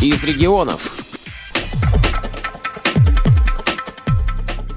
[0.00, 0.92] из регионов.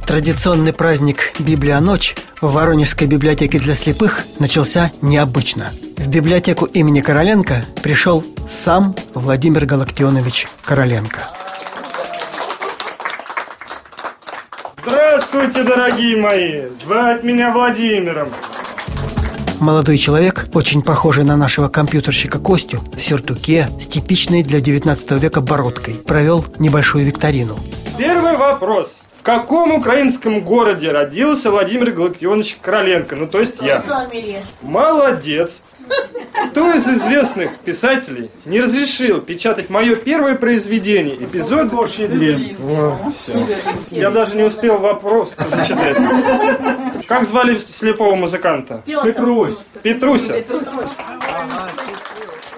[0.07, 5.71] Традиционный праздник «Библия ночь» в Воронежской библиотеке для слепых начался необычно.
[5.97, 11.29] В библиотеку имени Короленко пришел сам Владимир Галактионович Короленко.
[14.83, 16.67] Здравствуйте, дорогие мои!
[16.69, 18.29] Звать меня Владимиром.
[19.61, 25.39] Молодой человек, очень похожий на нашего компьютерщика Костю, в сюртуке с типичной для 19 века
[25.39, 27.59] бородкой, провел небольшую викторину.
[27.95, 29.03] Первый вопрос.
[29.19, 33.15] В каком украинском городе родился Владимир Галактионович Короленко?
[33.15, 33.83] Ну, то есть я.
[34.63, 35.61] Молодец.
[36.49, 41.69] Кто из известных писателей не разрешил печатать мое первое произведение, эпизод...
[43.13, 43.47] Всё.
[43.91, 45.97] Я даже не успел вопрос зачитать.
[47.11, 48.83] Как звали слепого музыканта?
[48.85, 49.57] Петрусь.
[49.83, 50.33] Петруся.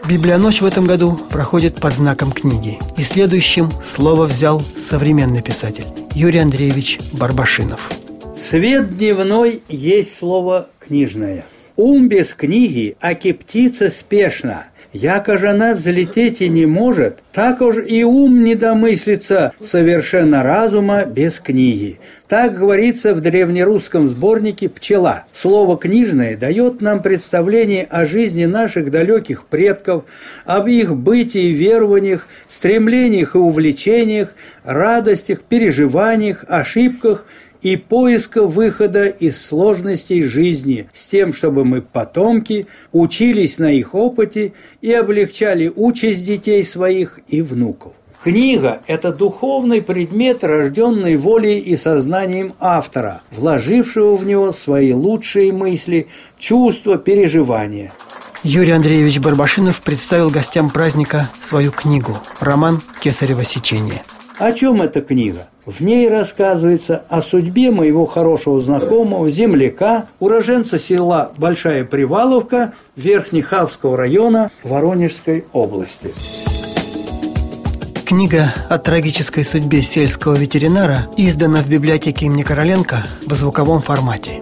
[0.07, 2.77] Библия ночь в этом году проходит под знаком книги.
[2.95, 7.89] И следующим слово взял современный писатель Юрий Андреевич Барбашинов.
[8.37, 11.45] Свет дневной есть слово книжное.
[11.75, 14.67] Ум без книги, а птица спешно.
[14.93, 21.05] Яко же она взлететь и не может, так уж и ум не домыслится совершенно разума
[21.05, 21.99] без книги.
[22.27, 25.25] Так говорится в древнерусском сборнике «Пчела».
[25.33, 30.03] Слово «книжное» дает нам представление о жизни наших далеких предков,
[30.45, 37.25] об их бытии и верованиях, стремлениях и увлечениях, радостях, переживаниях, ошибках–
[37.63, 44.53] и поиска выхода из сложностей жизни с тем, чтобы мы, потомки, учились на их опыте
[44.81, 47.93] и облегчали участь детей своих и внуков.
[48.21, 56.07] Книга– это духовный предмет, рожденный волей и сознанием автора, вложившего в него свои лучшие мысли,
[56.37, 57.91] чувства, переживания.
[58.43, 64.03] Юрий Андреевич Барбашинов представил гостям праздника свою книгу «Роман Кесарева сечение».
[64.43, 65.47] О чем эта книга?
[65.65, 74.51] В ней рассказывается о судьбе моего хорошего знакомого, земляка, уроженца села Большая Приваловка Верхнехавского района
[74.63, 76.13] Воронежской области.
[78.03, 84.41] Книга о трагической судьбе сельского ветеринара издана в библиотеке имени Короленко в звуковом формате.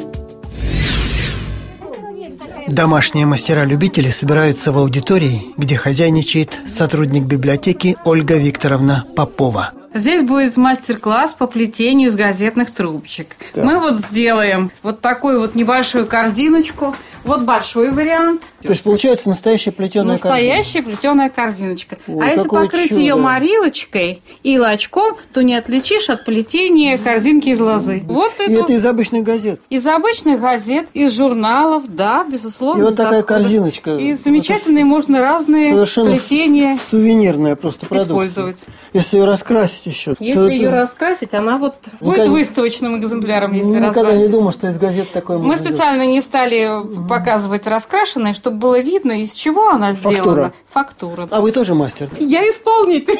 [2.68, 11.36] Домашние мастера-любители собираются в аудитории, где хозяйничает сотрудник библиотеки Ольга Викторовна Попова– Здесь будет мастер-класс
[11.38, 13.36] по плетению из газетных трубочек.
[13.54, 13.64] Да.
[13.64, 16.96] Мы вот сделаем вот такую вот небольшую корзиночку.
[17.24, 18.42] Вот большой вариант.
[18.62, 20.98] То есть получается настоящая плетеная настоящая корзина.
[20.98, 21.98] плетеная корзиночка.
[22.08, 23.02] Ой, а если покрыть чудо.
[23.02, 28.04] ее морилочкой и лачком, то не отличишь от плетения корзинки из лозы.
[28.06, 29.60] Вот и это из обычных газет.
[29.70, 32.82] Из обычных газет, из журналов, да, безусловно.
[32.82, 33.42] И вот такая отхода.
[33.42, 33.98] корзиночка.
[33.98, 36.78] И замечательные можно разные плетения.
[36.78, 38.28] Сувенирная просто продукция.
[38.28, 38.58] Использовать.
[38.94, 40.16] Если ее раскрасить еще.
[40.20, 44.22] Если ее раскрасить, она вот будет выставочным экземпляром, если Никогда раскрасить.
[44.22, 46.70] не думал, что из газет такое Мы специально не стали
[47.08, 50.54] показывать раскрашенное, чтобы было видно, из чего она сделана.
[50.70, 51.28] Фактура.
[51.32, 52.10] А вы тоже мастер?
[52.20, 53.20] Я исполнитель.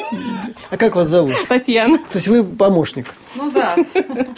[0.70, 1.34] А как вас зовут?
[1.48, 1.98] Татьяна.
[1.98, 3.14] То есть вы помощник?
[3.34, 3.74] Ну да.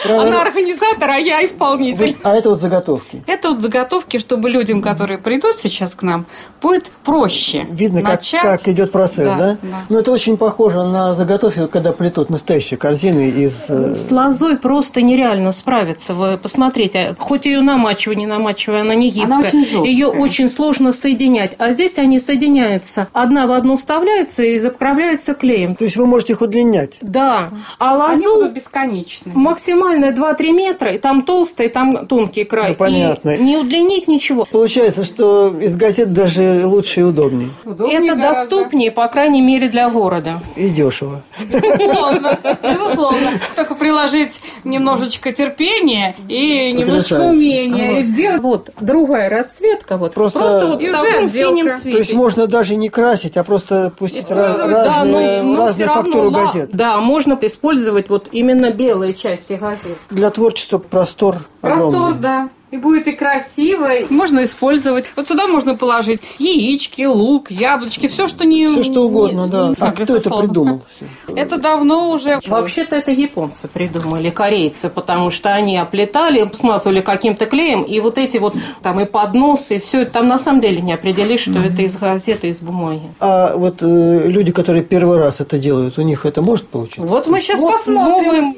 [0.05, 2.16] Она организатор, а я исполнитель.
[2.22, 3.22] А это вот заготовки?
[3.27, 6.27] Это вот заготовки, чтобы людям, которые придут сейчас к нам,
[6.62, 9.37] будет проще Видно, как, как идет процесс, да?
[9.37, 9.59] да?
[9.62, 9.84] да?
[9.88, 13.69] Ну, это очень похоже на заготовки, когда плетут настоящие корзины из...
[13.69, 16.15] Э, С лозой просто нереально справиться.
[16.15, 19.26] Вы посмотрите, хоть ее намачивая, не намачивая, она не гибкая.
[19.26, 19.84] Она очень жесткая.
[19.84, 21.55] Ее очень сложно соединять.
[21.59, 23.09] А здесь они соединяются.
[23.12, 25.75] Одна в одну вставляется и заправляется клеем.
[25.75, 26.93] То есть вы можете их удлинять?
[27.00, 27.49] Да.
[27.78, 28.12] А лозу...
[28.12, 29.34] Они будут бесконечные.
[29.34, 32.71] Максимально 2-3 метра, и там толстый, и там тонкий край.
[32.71, 33.31] Ну, понятно.
[33.31, 34.47] И не удлинить ничего.
[34.50, 37.50] Получается, что из газет даже лучше и удобнее.
[37.65, 38.28] удобнее Это гораздо.
[38.28, 40.41] доступнее, по крайней мере, для города.
[40.56, 41.23] И дешево.
[41.50, 42.39] Безусловно.
[42.62, 43.31] Безусловно.
[43.56, 47.97] Только приложить немножечко терпения и немножечко умения.
[47.97, 48.05] Вот.
[48.05, 49.97] Сделать вот другая расцветка.
[49.97, 50.15] Вот.
[50.15, 51.91] Просто вот в таком синем цвете.
[51.91, 56.25] То есть можно даже не красить, а просто пустить раз, разные, но, но разные фактуры
[56.31, 56.71] равно, газет.
[56.73, 59.99] Да, можно использовать вот именно белые части газет.
[60.11, 62.19] Для творчества простор Простор, огромный.
[62.19, 62.49] да.
[62.75, 63.88] И будет и красиво.
[64.11, 65.05] Можно использовать.
[65.15, 68.67] Вот сюда можно положить яички, лук, яблочки, все, что не...
[68.67, 69.69] Все, что угодно, не, да.
[69.69, 70.82] Не, а кто это придумал?
[71.29, 72.41] Это давно уже...
[72.44, 78.38] Вообще-то это японцы придумали, корейцы, потому что они оплетали, смазывали каким-то клеем, и вот эти
[78.38, 81.73] вот там и подносы, и все это там на самом деле не определишь, что mm-hmm.
[81.73, 83.03] это из газеты, из бумаги.
[83.20, 87.03] А вот э, люди, которые первый раз это делают, у них это может получиться?
[87.03, 88.56] Вот мы сейчас вот посмотрим.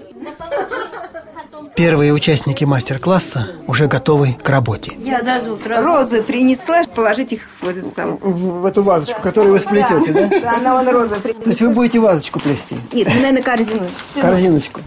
[1.75, 4.93] Первые участники мастер-класса уже готовы к работе.
[4.99, 8.19] Я даже розы принесла, положить их в эту самую.
[8.19, 10.41] В, в эту вазочку, которую вы сплетете, да?
[10.41, 11.43] Да, она вон розы принесла.
[11.45, 12.77] То есть вы будете вазочку плести?
[12.93, 13.87] Нет, наверное, корзину.
[14.21, 14.81] Корзиночку.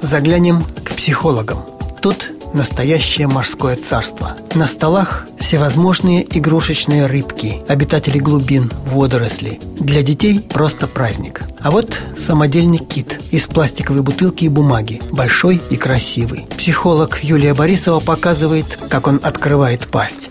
[0.00, 1.64] Заглянем к психологам.
[2.00, 4.36] Тут настоящее морское царство.
[4.54, 9.60] На столах всевозможные игрушечные рыбки, обитатели глубин, водоросли.
[9.78, 11.42] Для детей просто праздник.
[11.60, 16.46] А вот самодельный кит из пластиковой бутылки и бумаги, большой и красивый.
[16.56, 20.30] Психолог Юлия Борисова показывает, как он открывает пасть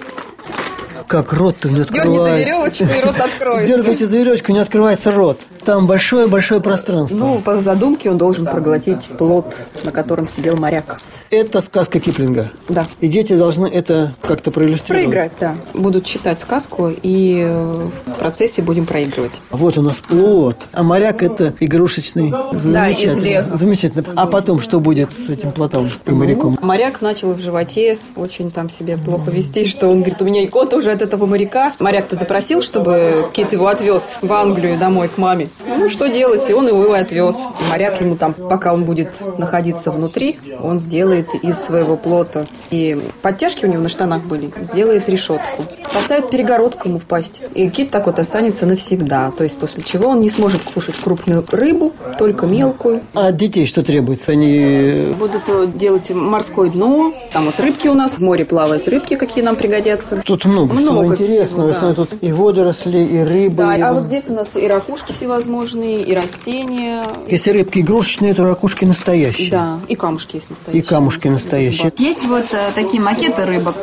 [1.11, 2.23] как рот-то не открывается.
[2.23, 3.67] Дерни за веревочку, и рот откроется.
[3.75, 5.41] Дергайте за веревочку, не открывается рот.
[5.65, 7.17] Там большое-большое пространство.
[7.17, 10.99] Ну, по задумке он должен проглотить плод, на котором сидел моряк.
[11.31, 12.51] Это сказка Киплинга.
[12.67, 12.85] Да.
[12.99, 15.05] И дети должны это как-то проиллюстрировать.
[15.05, 15.55] Проиграть, да.
[15.73, 19.31] Будут читать сказку, и э, в процессе будем проигрывать.
[19.49, 20.57] Вот у нас плод.
[20.73, 22.31] А моряк это игрушечный.
[22.31, 23.55] Да, Замечательно.
[23.55, 24.03] Замечательно.
[24.17, 26.57] А потом что будет с этим плотом и моряком?
[26.61, 30.75] Моряк начал в животе очень там себя плохо вести, что он говорит, у меня икота
[30.75, 31.71] уже от этого моряка.
[31.79, 35.47] Моряк-то запросил, чтобы Кит его отвез в Англию домой к маме.
[35.65, 36.49] Ну, что делать?
[36.49, 37.35] И он его и отвез.
[37.69, 42.45] Моряк ему там, пока он будет находиться внутри, он сделает из своего плота.
[42.69, 44.51] И подтяжки у него на штанах были.
[44.73, 45.63] Сделает решетку.
[45.93, 47.43] Поставит перегородку ему в пасть.
[47.53, 49.31] И кит так вот останется навсегда.
[49.37, 53.01] То есть после чего он не сможет кушать крупную рыбу, только мелкую.
[53.13, 54.31] А от детей что требуется?
[54.31, 57.13] Они Будут э, делать морское дно.
[57.33, 58.13] Там вот рыбки у нас.
[58.13, 60.21] В море плавают рыбки, какие нам пригодятся.
[60.25, 61.73] Тут много, Много всего интересного.
[61.73, 61.93] всего, да.
[61.93, 63.55] тут и водоросли, и рыбы.
[63.55, 63.81] Да, и...
[63.81, 67.03] а вот здесь у нас и ракушки всевозможные, и растения.
[67.27, 69.51] Если рыбки игрушечные, то ракушки настоящие.
[69.51, 70.81] Да, и камушки есть настоящие.
[70.81, 71.93] И камушки настоящие.
[71.97, 73.75] Есть вот э, такие макеты рыбок.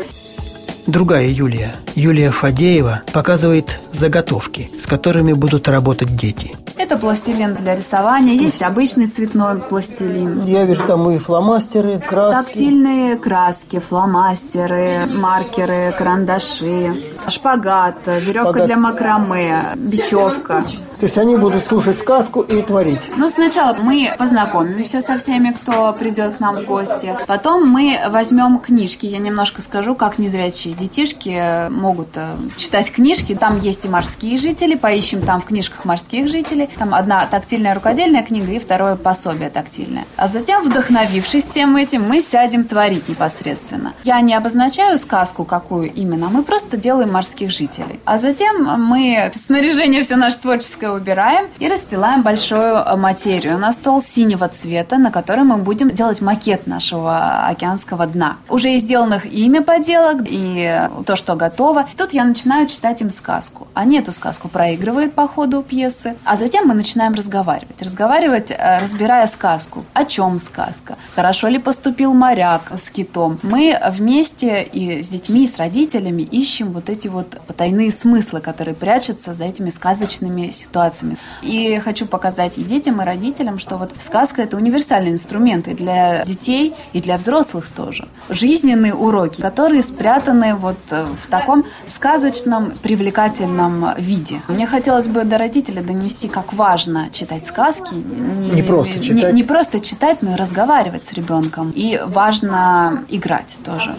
[0.87, 6.56] Другая Юлия, Юлия Фадеева, показывает заготовки, с которыми будут работать дети.
[6.78, 10.44] Это пластилин для рисования, есть обычный цветной пластилин.
[10.46, 12.46] Я вижу там и фломастеры, краски.
[12.46, 16.94] Тактильные краски, фломастеры, маркеры, карандаши,
[17.30, 18.66] шпагат, веревка Шпагат.
[18.66, 20.64] для макраме, бечевка.
[20.98, 23.00] То есть они будут слушать сказку и творить.
[23.16, 27.14] Ну, сначала мы познакомимся со всеми, кто придет к нам в гости.
[27.28, 29.06] Потом мы возьмем книжки.
[29.06, 33.36] Я немножко скажу, как незрячие детишки могут э, читать книжки.
[33.36, 34.75] Там есть и морские жители.
[34.75, 36.69] Поищем там в книжках морских жителей.
[36.78, 40.04] Там одна тактильная рукодельная книга и второе пособие тактильное.
[40.16, 43.92] А затем, вдохновившись всем этим, мы сядем творить непосредственно.
[44.02, 46.28] Я не обозначаю сказку, какую именно.
[46.28, 47.99] Мы просто делаем морских жителей.
[48.05, 54.00] А затем мы снаряжение все наше творческое убираем и расстилаем большую э, материю на стол
[54.00, 58.37] синего цвета, на котором мы будем делать макет нашего океанского дна.
[58.49, 61.88] Уже из сделанных ими поделок и то, что готово.
[61.97, 63.67] Тут я начинаю читать им сказку.
[63.75, 67.82] Они эту сказку проигрывают по ходу пьесы, а затем мы начинаем разговаривать.
[67.82, 69.85] Разговаривать, э, разбирая сказку.
[69.93, 70.97] О чем сказка?
[71.17, 73.38] Хорошо ли поступил моряк с китом?
[73.43, 78.75] Мы вместе и с детьми, и с родителями ищем вот эти вот потайные смыслы, которые
[78.75, 81.17] прячутся за этими сказочными ситуациями.
[81.43, 86.25] И хочу показать и детям, и родителям, что вот сказка– это универсальный инструмент и для
[86.25, 88.09] детей, и для взрослых тоже.
[88.29, 94.41] Жизненные уроки, которые спрятаны вот э, в таком сказочном, привлекательном виде.
[94.49, 97.95] Мне хотелось бы до родителей донести, как важно читать сказки.
[97.95, 99.33] Не просто читать.
[99.33, 101.71] Не, не просто читать, но и разговаривать с ребенком.
[101.75, 103.95] И важно играть тоже.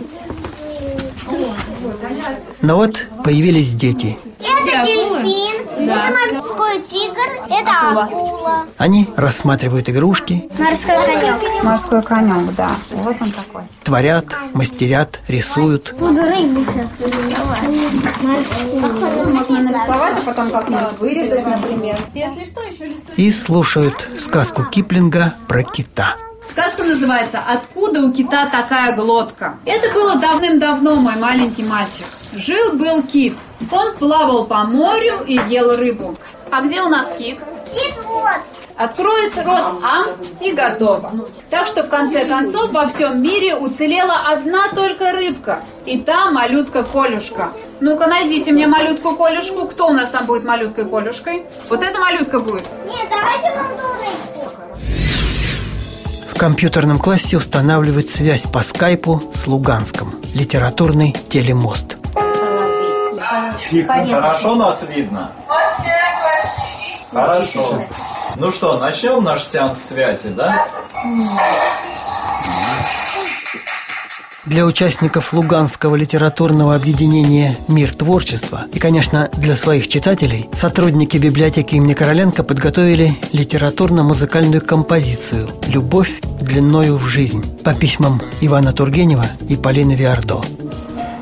[2.62, 4.18] Но вот появились дети.
[4.40, 8.66] Это дельфин, это морской тигр, это акула.
[8.78, 11.64] Они рассматривают игрушки, Морской конек.
[11.64, 12.70] Морской конек, да.
[12.92, 13.64] Вот он такой.
[13.84, 15.94] творят, мастерят, рисуют.
[16.00, 16.64] Буду рыбу.
[18.74, 21.98] Можно нарисовать, а потом как-нибудь вырезать, например.
[22.14, 23.18] Если что, еще листочек.
[23.18, 26.16] И слушают сказку Киплинга про кита.
[26.44, 29.58] Сказка называется «Откуда у кита такая глотка?».
[29.66, 32.06] Это было давным-давно, мой маленький мальчик.
[32.34, 33.36] Жил-был кит.
[33.72, 36.16] Он плавал по морю и ел рыбу.
[36.50, 37.40] А где у нас кит?
[37.74, 38.24] Кит вот.
[38.78, 40.06] Откроет рот ам
[40.40, 41.12] и готово.
[41.50, 45.60] Так что в конце концов во всем мире уцелела одна только рыбка.
[45.86, 47.52] И та малютка Колюшка.
[47.82, 49.68] Ну-ка найдите мне малютку Колюшку.
[49.68, 51.46] Кто у нас там будет малюткой Колюшкой?
[51.68, 52.64] Вот эта малютка будет.
[52.86, 54.52] Нет, давайте вон ту рыбку.
[56.40, 60.16] В компьютерном классе устанавливают связь по скайпу с Луганском.
[60.34, 61.98] Литературный телемост.
[64.10, 65.32] Хорошо нас видно?
[67.12, 67.84] Хорошо.
[68.38, 70.66] Ну что, начнем наш сеанс связи, да?
[74.50, 81.94] Для участников Луганского литературного объединения «Мир творчества» и, конечно, для своих читателей сотрудники библиотеки имени
[81.94, 90.42] Короленко подготовили литературно-музыкальную композицию «Любовь длиною в жизнь» по письмам Ивана Тургенева и Полины Виардо.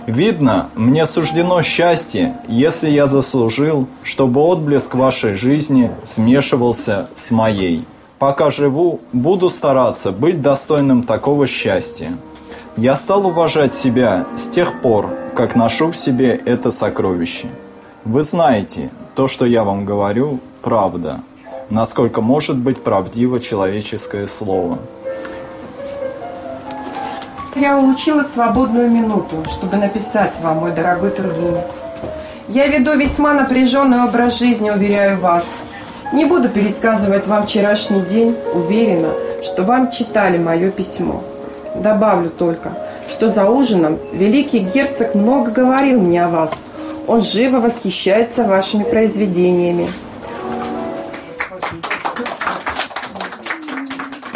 [0.06, 7.84] Видно, мне суждено счастье, если я заслужил, чтобы отблеск вашей жизни смешивался с моей.
[8.20, 12.14] Пока живу, буду стараться быть достойным такого счастья.
[12.78, 17.48] Я стал уважать себя с тех пор, как ношу в себе это сокровище.
[18.06, 21.22] Вы знаете, то, что я вам говорю, правда.
[21.70, 24.80] Насколько может быть правдиво человеческое слово–
[27.60, 31.66] я улучила свободную минуту, чтобы написать вам, мой дорогой Тургенев.
[32.50, 35.46] Я веду весьма напряженный образ жизни, уверяю вас.
[36.14, 39.10] Не буду пересказывать вам вчерашний день, уверена,
[39.42, 41.24] что вам читали мое письмо.
[41.82, 42.72] Добавлю только,
[43.10, 46.52] что за ужином великий герцог много говорил мне о вас.
[47.08, 49.88] Он живо восхищается вашими произведениями.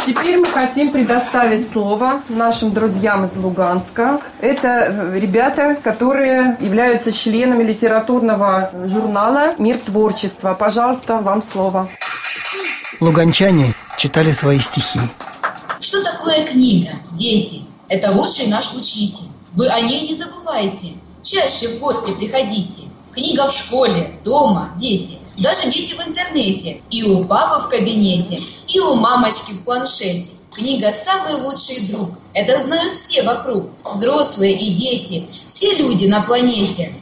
[0.04, 4.20] Теперь мы хотим предоставить слово нашим друзьям из Луганска.
[4.40, 10.54] Это э, ребята, которые являются членами литературного журнала «Мир творчества».
[10.58, 11.88] Пожалуйста, вам слово.
[13.00, 14.98] Луганчане читали свои стихи.
[15.82, 17.62] Что такое книга, дети?
[17.88, 19.26] Это лучший наш учитель.
[19.54, 20.92] Вы о ней не забывайте.
[21.22, 22.82] Чаще в гости приходите.
[23.10, 25.18] Книга в школе, дома, дети.
[25.38, 26.80] Даже дети в интернете.
[26.90, 30.30] И у папы в кабинете, и у мамочки в планшете.
[30.52, 32.10] Книга «Самый лучший друг».
[32.32, 33.68] Это знают все вокруг.
[33.84, 35.26] Взрослые и дети.
[35.28, 36.94] Все люди на планете.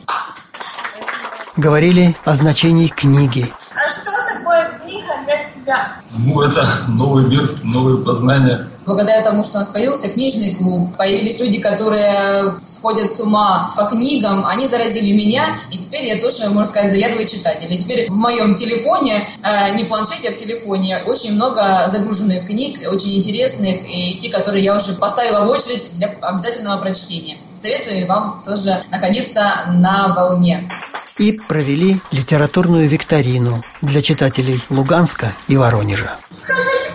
[1.59, 3.53] Говорили о значении книги.
[3.75, 5.97] А что такое книга для тебя?
[6.13, 11.41] Ну, это новый мир, новые познания благодаря тому, что у нас появился книжный клуб, появились
[11.41, 16.65] люди, которые сходят с ума по книгам, они заразили меня, и теперь я тоже, можно
[16.65, 17.73] сказать, заядлый читатель.
[17.73, 22.81] И теперь в моем телефоне, э, не планшете, а в телефоне, очень много загруженных книг,
[22.91, 27.37] очень интересных, и те, которые я уже поставила в очередь для обязательного прочтения.
[27.55, 30.69] Советую вам тоже находиться на волне
[31.21, 36.17] и провели литературную викторину для читателей Луганска и Воронежа.
[36.35, 36.90] Скажите,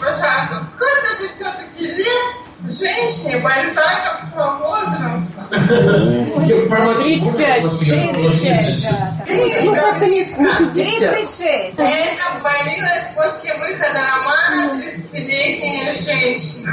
[2.77, 5.47] женщине бальзаковского возраста?
[6.41, 7.63] 35.
[9.25, 11.73] 35, 36.
[11.77, 16.71] Это появилось после выхода романа «30-летняя женщина».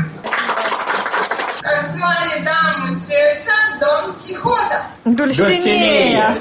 [1.63, 4.87] Как звали даму сердца Дон Кихота?
[5.05, 6.37] Дульсинея.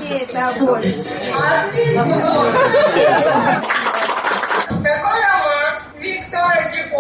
[4.84, 6.92] Какой роман Виктора сотни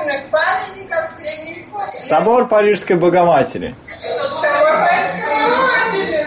[0.00, 2.08] архитектурных памятников Средневековья?
[2.08, 3.74] Собор Парижской Богоматери.
[4.10, 5.36] Собор Парижской
[5.86, 6.26] Богоматери.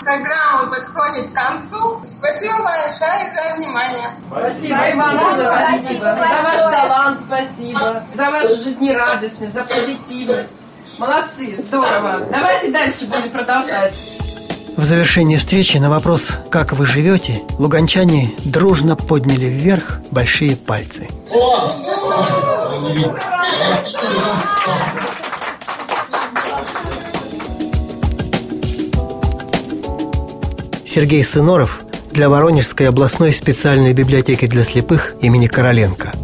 [0.00, 2.00] Программа подходит к концу.
[2.04, 4.10] Спасибо большое за внимание.
[4.26, 6.04] Спасибо, и вам тоже спасибо.
[6.04, 8.04] За ваш талант спасибо.
[8.14, 10.68] За вашу жизнерадостность, за позитивность.
[10.98, 12.26] Молодцы, здорово.
[12.30, 14.21] Давайте дальше будем продолжать.
[14.76, 21.08] В завершении встречи на вопрос «Как вы живете?» луганчане дружно подняли вверх большие пальцы.
[30.86, 36.12] Сергей Сыноров для Воронежской областной специальной библиотеки для слепых имени Короленко–